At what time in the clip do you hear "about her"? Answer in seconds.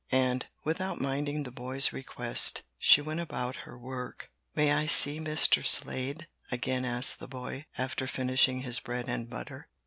3.19-3.77